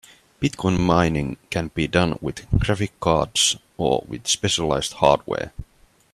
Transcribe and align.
Bitcoin 0.41 0.79
mining 0.81 1.37
can 1.51 1.67
be 1.75 1.85
done 1.87 2.17
with 2.21 2.47
graphic 2.59 2.99
cards 2.99 3.57
or 3.77 4.03
with 4.07 4.25
specialized 4.27 4.93
hardware. 4.93 5.53